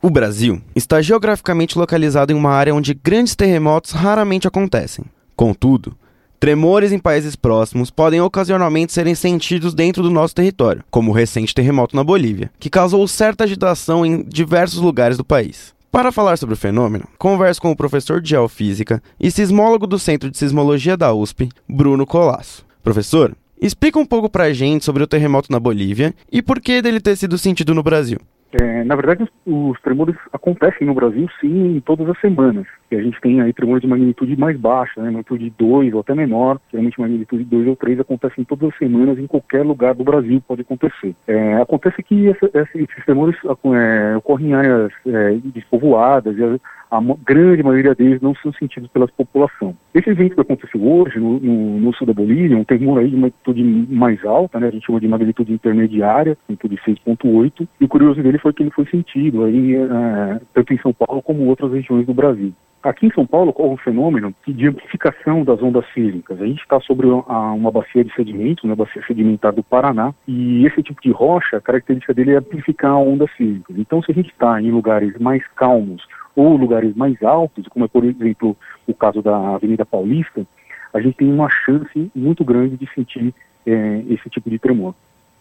O 0.00 0.10
Brasil 0.10 0.62
está 0.76 1.02
geograficamente 1.02 1.76
localizado 1.76 2.32
em 2.32 2.36
uma 2.36 2.52
área 2.52 2.72
onde 2.72 2.94
grandes 2.94 3.34
terremotos 3.34 3.90
raramente 3.90 4.46
acontecem. 4.46 5.04
Contudo, 5.34 5.96
tremores 6.38 6.92
em 6.92 7.00
países 7.00 7.34
próximos 7.34 7.90
podem 7.90 8.20
ocasionalmente 8.20 8.92
serem 8.92 9.16
sentidos 9.16 9.74
dentro 9.74 10.00
do 10.00 10.08
nosso 10.08 10.36
território, 10.36 10.84
como 10.88 11.10
o 11.10 11.14
recente 11.14 11.52
terremoto 11.52 11.96
na 11.96 12.04
Bolívia, 12.04 12.48
que 12.60 12.70
causou 12.70 13.08
certa 13.08 13.42
agitação 13.42 14.06
em 14.06 14.22
diversos 14.22 14.78
lugares 14.78 15.16
do 15.16 15.24
país. 15.24 15.74
Para 15.90 16.12
falar 16.12 16.38
sobre 16.38 16.54
o 16.54 16.58
fenômeno, 16.58 17.08
converso 17.18 17.60
com 17.60 17.72
o 17.72 17.76
professor 17.76 18.20
de 18.20 18.30
geofísica 18.30 19.02
e 19.18 19.32
sismólogo 19.32 19.84
do 19.84 19.98
Centro 19.98 20.30
de 20.30 20.38
Sismologia 20.38 20.96
da 20.96 21.12
USP, 21.12 21.48
Bruno 21.68 22.06
Colasso. 22.06 22.64
Professor, 22.84 23.36
explica 23.60 23.98
um 23.98 24.06
pouco 24.06 24.30
pra 24.30 24.52
gente 24.52 24.84
sobre 24.84 25.02
o 25.02 25.08
terremoto 25.08 25.50
na 25.50 25.58
Bolívia 25.58 26.14
e 26.30 26.40
por 26.40 26.60
que 26.60 26.80
dele 26.80 27.00
ter 27.00 27.16
sido 27.16 27.36
sentido 27.36 27.74
no 27.74 27.82
Brasil. 27.82 28.20
É, 28.52 28.82
na 28.84 28.96
verdade, 28.96 29.28
os, 29.46 29.80
tremores 29.80 30.16
acontecem 30.32 30.86
no 30.86 30.94
Brasil, 30.94 31.28
sim, 31.40 31.82
todas 31.84 32.08
as 32.08 32.18
semanas. 32.20 32.66
E 32.90 32.96
a 32.96 33.02
gente 33.02 33.20
tem 33.20 33.40
aí 33.42 33.52
tremores 33.52 33.82
de 33.82 33.88
magnitude 33.88 34.38
mais 34.38 34.58
baixa, 34.58 35.00
né, 35.00 35.10
magnitude 35.10 35.52
2 35.58 35.92
ou 35.92 36.00
até 36.00 36.14
menor, 36.14 36.58
geralmente 36.70 36.98
magnitude 36.98 37.44
2 37.44 37.68
ou 37.68 37.76
3 37.76 38.00
acontecem 38.00 38.44
todas 38.44 38.70
as 38.70 38.78
semanas, 38.78 39.18
em 39.18 39.26
qualquer 39.26 39.64
lugar 39.64 39.94
do 39.94 40.04
Brasil 40.04 40.42
pode 40.46 40.62
acontecer. 40.62 41.14
É, 41.26 41.56
acontece 41.56 42.02
que 42.02 42.28
essa, 42.28 42.50
esses 42.54 43.04
tremores 43.04 43.36
é, 43.44 44.16
ocorrem 44.16 44.50
em 44.50 44.54
áreas 44.54 44.92
é, 45.06 45.38
despovoadas, 45.44 46.36
e 46.38 46.42
a, 46.42 46.58
a, 46.90 47.00
grande 47.22 47.62
maioria 47.62 47.94
deles 47.94 48.22
não 48.22 48.34
são 48.36 48.50
sentidos 48.54 48.88
pela 48.88 49.06
população. 49.08 49.76
Esse 49.92 50.08
evento 50.08 50.34
que 50.34 50.40
aconteceu 50.40 50.82
hoje 50.82 51.18
no, 51.18 51.38
no, 51.38 51.80
no 51.80 51.94
sul 51.94 52.06
da 52.06 52.14
Bolívia, 52.14 52.56
um 52.56 52.64
tremor 52.64 53.00
aí 53.00 53.10
de 53.10 53.16
magnitude 53.16 53.62
mais 53.90 54.24
alta, 54.24 54.58
né, 54.58 54.68
a 54.68 54.70
gente 54.70 54.86
chama 54.86 55.00
de 55.00 55.08
magnitude 55.08 55.52
intermediária, 55.52 56.38
magnitude 56.48 56.80
6.8, 56.86 57.68
e 57.80 57.84
o 57.84 57.88
curioso 57.88 58.22
dele 58.22 58.37
foi 58.38 58.52
que 58.52 58.62
ele 58.62 58.70
foi 58.70 58.86
sentido 58.86 59.44
aí, 59.44 59.74
é, 59.74 60.40
tanto 60.54 60.72
em 60.72 60.78
São 60.78 60.92
Paulo 60.92 61.22
como 61.22 61.46
outras 61.46 61.72
regiões 61.72 62.06
do 62.06 62.14
Brasil. 62.14 62.52
Aqui 62.80 63.06
em 63.06 63.12
São 63.12 63.26
Paulo 63.26 63.50
ocorre 63.50 63.70
um 63.70 63.76
fenômeno 63.76 64.32
de 64.46 64.68
amplificação 64.68 65.42
das 65.42 65.60
ondas 65.60 65.84
sísmicas. 65.92 66.40
A 66.40 66.46
gente 66.46 66.62
está 66.62 66.80
sobre 66.80 67.08
uma 67.08 67.70
bacia 67.72 68.04
de 68.04 68.14
sedimentos, 68.14 68.62
uma 68.62 68.76
bacia 68.76 69.02
sedimentar 69.04 69.52
do 69.52 69.64
Paraná, 69.64 70.14
e 70.28 70.64
esse 70.64 70.80
tipo 70.82 71.02
de 71.02 71.10
rocha, 71.10 71.56
a 71.56 71.60
característica 71.60 72.14
dele 72.14 72.32
é 72.32 72.36
amplificar 72.36 72.96
ondas 72.96 73.30
sísmicas. 73.36 73.76
Então, 73.76 74.00
se 74.00 74.12
a 74.12 74.14
gente 74.14 74.30
está 74.30 74.62
em 74.62 74.70
lugares 74.70 75.18
mais 75.18 75.42
calmos 75.56 76.06
ou 76.36 76.56
lugares 76.56 76.94
mais 76.94 77.20
altos, 77.20 77.66
como 77.66 77.84
é, 77.84 77.88
por 77.88 78.04
exemplo, 78.04 78.56
o 78.86 78.94
caso 78.94 79.20
da 79.20 79.56
Avenida 79.56 79.84
Paulista, 79.84 80.46
a 80.94 81.00
gente 81.00 81.16
tem 81.16 81.32
uma 81.32 81.50
chance 81.50 82.10
muito 82.14 82.44
grande 82.44 82.76
de 82.76 82.88
sentir 82.94 83.34
é, 83.66 84.04
esse 84.08 84.30
tipo 84.30 84.48
de 84.48 84.58
tremor. 84.58 84.94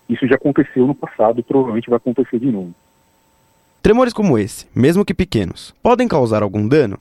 Isso 0.09 0.25
já 0.27 0.35
aconteceu 0.35 0.87
no 0.87 0.95
passado 0.95 1.43
provavelmente 1.43 1.89
vai 1.89 1.97
acontecer 1.97 2.39
de 2.39 2.51
novo. 2.51 2.73
Tremores 3.81 4.13
como 4.13 4.37
esse, 4.37 4.67
mesmo 4.75 5.05
que 5.05 5.13
pequenos, 5.13 5.73
podem 5.81 6.07
causar 6.07 6.43
algum 6.43 6.67
dano? 6.67 6.97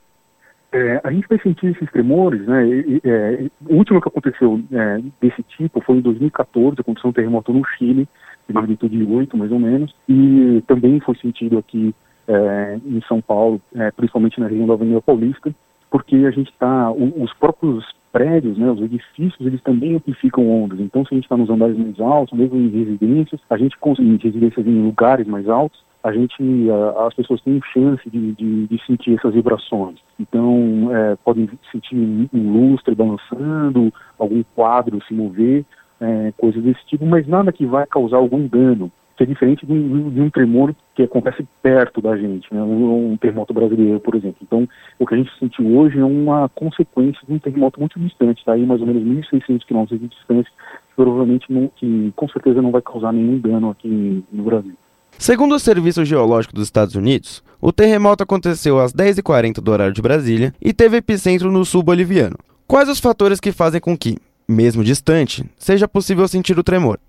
É, 0.71 1.01
a 1.03 1.11
gente 1.11 1.27
vai 1.27 1.39
sentir 1.39 1.67
esses 1.67 1.89
tremores, 1.91 2.45
né? 2.45 2.67
E, 2.67 3.01
é, 3.03 3.49
o 3.69 3.75
último 3.75 4.01
que 4.01 4.07
aconteceu 4.07 4.61
é, 4.71 5.01
desse 5.21 5.41
tipo 5.43 5.81
foi 5.81 5.97
em 5.97 6.01
2014, 6.01 6.79
aconteceu 6.79 7.09
um 7.09 7.13
terremoto 7.13 7.53
no 7.53 7.65
Chile, 7.77 8.07
de 8.47 8.53
magnitude 8.53 9.03
8, 9.03 9.37
mais 9.37 9.51
ou 9.51 9.59
menos, 9.59 9.95
e 10.07 10.63
também 10.67 10.99
foi 10.99 11.15
sentido 11.17 11.57
aqui 11.57 11.93
é, 12.27 12.79
em 12.85 13.01
São 13.07 13.21
Paulo, 13.21 13.61
é, 13.75 13.91
principalmente 13.91 14.39
na 14.39 14.47
região 14.47 14.67
da 14.67 14.73
Avenida 14.73 15.01
Paulista, 15.01 15.53
porque 15.89 16.15
a 16.15 16.31
gente 16.31 16.51
está, 16.51 16.91
os 16.91 17.33
próprios 17.33 17.85
prédios, 18.11 18.57
né, 18.57 18.69
os 18.69 18.81
edifícios, 18.81 19.39
eles 19.39 19.61
também 19.61 19.95
amplificam 19.95 20.49
ondas. 20.49 20.79
Então, 20.79 21.05
se 21.05 21.13
a 21.13 21.15
gente 21.15 21.25
está 21.25 21.37
nos 21.37 21.49
andares 21.49 21.77
mais 21.77 21.99
altos, 21.99 22.37
mesmo 22.37 22.57
em 22.57 22.69
residências, 22.69 23.39
a 23.49 23.57
gente 23.57 23.77
em 23.99 24.17
residências 24.17 24.65
em 24.67 24.83
lugares 24.83 25.27
mais 25.27 25.47
altos, 25.47 25.81
a 26.07 26.13
gente, 26.13 26.67
as 27.05 27.13
pessoas 27.13 27.41
têm 27.41 27.59
chance 27.73 28.09
de, 28.09 28.31
de, 28.33 28.67
de 28.67 28.85
sentir 28.85 29.17
essas 29.17 29.33
vibrações. 29.33 29.99
Então, 30.17 30.89
é, 30.95 31.17
podem 31.17 31.49
sentir 31.71 31.95
um 32.33 32.51
lustre 32.51 32.95
balançando, 32.95 33.93
algum 34.17 34.41
quadro 34.55 35.03
se 35.05 35.13
mover, 35.13 35.65
é, 35.99 36.31
coisas 36.37 36.63
desse 36.63 36.85
tipo, 36.85 37.05
mas 37.05 37.27
nada 37.27 37.51
que 37.51 37.65
vai 37.65 37.85
causar 37.87 38.17
algum 38.17 38.47
dano 38.47 38.91
que 39.17 39.23
é 39.23 39.25
diferente 39.25 39.65
de 39.65 39.73
um, 39.73 40.11
de 40.11 40.21
um, 40.21 40.29
tremor 40.29 40.75
que 40.93 41.01
acontece 41.01 41.45
perto 41.63 41.99
da 41.99 42.15
gente, 42.15 42.53
né? 42.53 42.61
um, 42.61 43.13
um, 43.13 43.17
terremoto 43.17 43.51
brasileiro, 43.51 43.99
por 43.99 44.15
exemplo. 44.15 44.37
Então, 44.43 44.69
o 44.99 45.07
que 45.07 45.15
a 45.15 45.17
gente 45.17 45.35
sentiu 45.39 45.75
hoje 45.75 45.99
é 45.99 46.05
uma 46.05 46.47
consequência 46.49 47.19
de 47.27 47.33
um 47.33 47.39
terremoto 47.39 47.79
muito 47.79 47.99
distante, 47.99 48.45
tá 48.45 48.53
aí 48.53 48.63
mais 48.63 48.79
ou 48.79 48.85
menos 48.85 49.03
1.600 49.03 49.65
quilômetros 49.65 49.99
de 49.99 50.07
distância, 50.07 50.51
provavelmente 50.95 51.51
não, 51.51 51.67
que 51.75 52.13
com 52.15 52.29
certeza 52.29 52.61
não 52.61 52.69
vai 52.69 52.81
causar 52.83 53.11
nenhum 53.11 53.39
dano 53.39 53.71
aqui 53.71 54.23
no 54.31 54.43
Brasil. 54.43 54.75
Segundo 55.19 55.55
o 55.55 55.59
Serviço 55.59 56.05
Geológico 56.05 56.53
dos 56.53 56.65
Estados 56.65 56.93
Unidos, 56.93 57.43
o 57.59 57.71
terremoto 57.71 58.23
aconteceu 58.23 58.79
às 58.79 58.93
10h40 58.93 59.59
do 59.59 59.71
horário 59.71 59.93
de 59.93 60.01
Brasília 60.01 60.53
e 60.61 60.71
teve 60.71 60.97
epicentro 60.97 61.51
no 61.51 61.65
sul 61.65 61.81
boliviano. 61.81 62.37
Quais 62.67 62.87
os 62.87 62.99
fatores 62.99 63.39
que 63.39 63.51
fazem 63.51 63.81
com 63.81 63.97
que, 63.97 64.17
mesmo 64.47 64.83
distante, 64.83 65.43
seja 65.57 65.87
possível 65.87 66.27
sentir 66.27 66.57
o 66.57 66.63
tremor? 66.63 66.99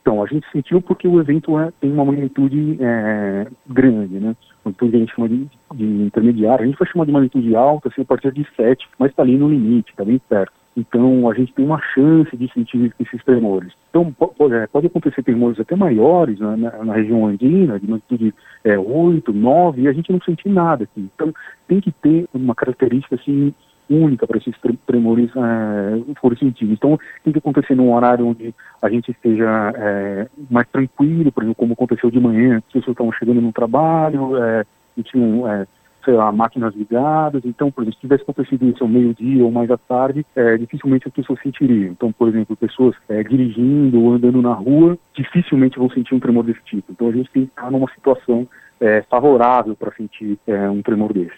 Então, 0.00 0.22
a 0.22 0.26
gente 0.26 0.50
sentiu 0.50 0.80
porque 0.80 1.06
o 1.06 1.20
evento 1.20 1.58
é, 1.58 1.70
tem 1.78 1.92
uma 1.92 2.06
magnitude 2.06 2.78
é, 2.80 3.46
grande, 3.68 4.18
né? 4.18 4.34
Magnitude 4.64 4.96
a 4.96 4.98
gente 5.00 5.14
chama 5.14 5.28
de, 5.28 5.46
de 5.74 5.84
intermediária, 5.84 6.64
a 6.64 6.66
gente 6.66 6.78
vai 6.78 6.88
chamar 6.88 7.04
de 7.04 7.12
magnitude 7.12 7.54
alta, 7.54 7.88
assim, 7.88 8.00
a 8.00 8.06
partir 8.06 8.32
de 8.32 8.46
7, 8.56 8.88
mas 8.98 9.10
está 9.10 9.22
ali 9.22 9.36
no 9.36 9.50
limite, 9.50 9.90
está 9.90 10.06
bem 10.06 10.18
perto. 10.26 10.54
Então, 10.78 11.28
a 11.28 11.34
gente 11.34 11.52
tem 11.54 11.64
uma 11.64 11.80
chance 11.92 12.36
de 12.36 12.52
sentir 12.52 12.94
esses 13.00 13.24
tremores. 13.24 13.72
Então, 13.90 14.12
pode, 14.12 14.54
é, 14.54 14.64
pode 14.68 14.86
acontecer 14.86 15.24
tremores 15.24 15.58
até 15.58 15.74
maiores 15.74 16.38
né, 16.38 16.54
na, 16.56 16.84
na, 16.84 16.94
região 16.94 17.26
andina, 17.26 17.80
de 17.80 17.90
magnitude 17.90 18.32
é, 18.62 18.78
8, 18.78 19.32
9, 19.32 19.82
e 19.82 19.88
a 19.88 19.92
gente 19.92 20.12
não 20.12 20.20
sentir 20.20 20.48
nada 20.48 20.84
aqui. 20.84 21.10
Então, 21.12 21.34
tem 21.66 21.80
que 21.80 21.90
ter 21.90 22.28
uma 22.32 22.54
característica 22.54 23.16
assim 23.16 23.52
única 23.90 24.24
para 24.24 24.38
esses 24.38 24.54
tremores 24.86 25.30
é, 25.34 26.14
forem 26.20 26.38
sentidos. 26.38 26.74
Então, 26.74 26.96
tem 27.24 27.32
que 27.32 27.40
acontecer 27.40 27.74
num 27.74 27.92
horário 27.92 28.28
onde 28.28 28.54
a 28.80 28.88
gente 28.88 29.10
esteja 29.10 29.72
é, 29.74 30.28
mais 30.48 30.68
tranquilo, 30.68 31.32
por 31.32 31.42
exemplo, 31.42 31.56
como 31.56 31.72
aconteceu 31.72 32.08
de 32.08 32.20
manhã, 32.20 32.58
as 32.58 32.64
pessoas 32.72 32.94
estavam 32.94 33.12
chegando 33.12 33.40
no 33.40 33.52
trabalho, 33.52 34.36
é, 34.36 34.64
e 34.96 35.02
tinham 35.02 35.50
é, 35.50 35.66
sei 36.08 36.16
lá, 36.16 36.32
máquinas 36.32 36.74
ligadas. 36.74 37.42
Então, 37.44 37.70
por 37.70 37.82
exemplo, 37.82 38.00
se 38.00 38.08
tivesse 38.08 38.24
isso 38.62 38.82
ao 38.82 38.88
meio-dia 38.88 39.44
ou 39.44 39.50
mais 39.50 39.70
à 39.70 39.76
tarde, 39.76 40.24
é, 40.34 40.56
dificilmente 40.56 41.06
as 41.06 41.12
pessoas 41.12 41.38
sentiriam. 41.42 41.92
Então, 41.92 42.10
por 42.10 42.28
exemplo, 42.28 42.56
pessoas 42.56 42.96
é, 43.10 43.22
dirigindo 43.22 44.00
ou 44.00 44.14
andando 44.14 44.40
na 44.40 44.54
rua, 44.54 44.98
dificilmente 45.14 45.78
vão 45.78 45.90
sentir 45.90 46.14
um 46.14 46.20
tremor 46.20 46.44
desse 46.44 46.62
tipo. 46.64 46.90
Então, 46.90 47.08
a 47.08 47.12
gente 47.12 47.30
tem 47.30 47.44
que 47.44 47.50
estar 47.50 47.70
numa 47.70 47.90
situação 47.92 48.48
é, 48.80 49.02
favorável 49.02 49.76
para 49.76 49.92
sentir 49.92 50.38
é, 50.46 50.70
um 50.70 50.80
tremor 50.80 51.12
desse. 51.12 51.36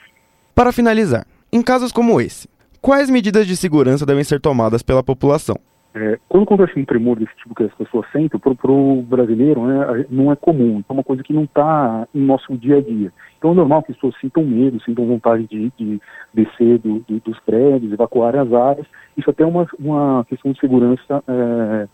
Para 0.55 0.71
finalizar, 0.71 1.27
em 1.53 1.63
casos 1.63 1.91
como 1.91 2.21
esse, 2.21 2.49
quais 2.81 3.11
medidas 3.11 3.49
de 3.49 3.57
segurança 3.57 4.07
devem 4.07 4.23
ser 4.23 4.41
tomadas 4.41 4.85
pela 4.85 5.03
população? 5.03 5.57
É, 5.93 6.21
quando 6.29 6.45
acontece 6.45 6.79
um 6.79 6.85
tremor 6.85 7.19
desse 7.19 7.35
tipo 7.37 7.55
que 7.55 7.65
as 7.65 7.75
pessoas 7.75 8.07
sentem, 8.13 8.39
para 8.39 8.71
o 8.71 9.03
brasileiro 9.03 9.67
né, 9.67 10.07
não 10.09 10.31
é 10.31 10.37
comum, 10.37 10.85
é 10.89 10.93
uma 10.93 11.03
coisa 11.03 11.21
que 11.23 11.33
não 11.33 11.45
está 11.45 12.07
no 12.15 12.27
nosso 12.27 12.57
dia 12.57 12.79
a 12.79 12.81
dia. 12.81 13.13
Então 13.37 13.51
é 13.51 13.55
normal 13.55 13.83
que 13.83 13.91
as 13.91 13.97
pessoas 13.97 14.15
sintam 14.21 14.45
medo, 14.45 14.81
sintam 14.83 15.07
vontade 15.07 15.49
de, 15.49 15.73
de 15.77 16.01
descer 16.33 16.79
do, 16.79 17.01
do, 17.01 17.19
dos 17.19 17.41
prédios, 17.41 17.93
evacuar 17.93 18.37
as 18.37 18.53
áreas. 18.53 18.87
Isso 19.17 19.31
até 19.31 19.43
é 19.43 19.47
uma, 19.47 19.67
uma 19.81 20.25
questão 20.27 20.53
de 20.53 20.61
segurança 20.61 21.25
é, 21.27 21.89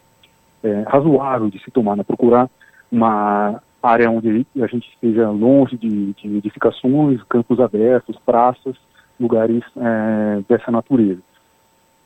é, 0.64 0.82
razoável 0.86 1.48
de 1.48 1.58
se 1.62 1.70
tomar, 1.70 1.96
né? 1.96 2.04
procurar 2.04 2.50
uma 2.92 3.62
área 3.82 4.10
onde 4.10 4.46
a 4.60 4.66
gente 4.66 4.90
esteja 4.90 5.30
longe 5.30 5.76
de, 5.78 6.12
de 6.12 6.36
edificações, 6.36 7.22
campos 7.30 7.60
abertos, 7.60 8.16
praças, 8.26 8.76
lugares 9.18 9.64
é, 9.76 10.42
dessa 10.46 10.70
natureza. 10.70 11.22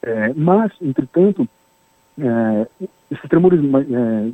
É, 0.02 0.32
mas, 0.34 0.72
entretanto, 0.80 1.48
é, 2.22 2.66
esses 3.10 3.28
tremores 3.28 3.60
mais, 3.60 3.90
é, 3.90 4.30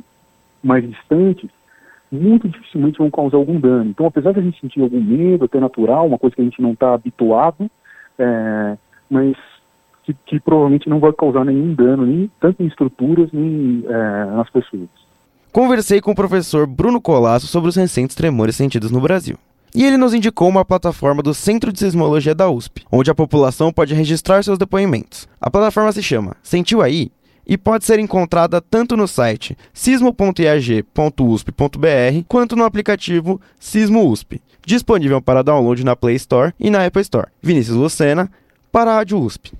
mais 0.63 0.89
distantes 0.89 1.49
muito 2.11 2.47
dificilmente 2.47 2.97
vão 2.97 3.11
causar 3.11 3.37
algum 3.37 3.59
dano. 3.59 3.89
Então, 3.89 4.05
apesar 4.05 4.31
de 4.31 4.39
a 4.39 4.43
gente 4.43 4.59
sentir 4.59 4.81
algum 4.81 5.01
medo, 5.01 5.45
até 5.45 5.59
natural, 5.59 6.07
uma 6.07 6.17
coisa 6.17 6.35
que 6.35 6.41
a 6.41 6.45
gente 6.45 6.61
não 6.61 6.71
está 6.71 6.93
habituado, 6.93 7.69
é, 8.17 8.77
mas 9.09 9.35
que, 10.03 10.15
que, 10.25 10.39
provavelmente 10.39 10.89
não 10.89 10.99
vai 10.99 11.11
causar 11.11 11.43
nenhum 11.43 11.73
dano, 11.73 12.05
nem 12.05 12.31
tanto 12.39 12.63
em 12.63 12.67
estruturas, 12.67 13.29
nem 13.33 13.83
é, 13.87 14.25
nas 14.25 14.49
pessoas. 14.49 14.87
Conversei 15.51 15.99
com 15.99 16.11
o 16.11 16.15
professor 16.15 16.65
Bruno 16.65 17.01
Colasso 17.01 17.47
sobre 17.47 17.69
os 17.69 17.75
recentes 17.75 18.15
tremores 18.15 18.55
sentidos 18.55 18.91
no 18.91 19.01
Brasil. 19.01 19.37
E 19.75 19.83
ele 19.83 19.97
nos 19.97 20.13
indicou 20.13 20.47
uma 20.47 20.63
plataforma 20.63 21.21
do 21.21 21.33
Centro 21.33 21.73
de 21.73 21.79
Sismologia 21.79 22.33
da 22.33 22.49
USP, 22.49 22.85
onde 22.91 23.11
a 23.11 23.15
população 23.15 23.71
pode 23.71 23.93
registrar 23.93 24.43
seus 24.43 24.57
depoimentos. 24.57 25.27
A 25.41 25.49
plataforma 25.49 25.91
se 25.91 26.01
chama 26.01 26.37
Sentiu 26.41 26.81
Aí? 26.81 27.11
E 27.47 27.57
pode 27.57 27.85
ser 27.85 27.99
encontrada 27.99 28.59
tanto 28.59 28.97
no 28.97 29.07
site 29.07 29.57
sismo.iag.usp.br 29.73 32.23
quanto 32.27 32.55
no 32.55 32.65
aplicativo 32.65 33.39
Sismo 33.57 34.09
USP, 34.09 34.41
disponível 34.65 35.21
para 35.21 35.43
download 35.43 35.85
na 35.85 35.95
Play 35.95 36.15
Store 36.15 36.53
e 36.59 36.69
na 36.69 36.85
Apple 36.85 37.01
Store. 37.01 37.29
Vinícius 37.41 37.77
Lucena, 37.77 38.29
para 38.71 38.91
a 38.91 38.95
Rádio 38.95 39.19
USP. 39.19 39.53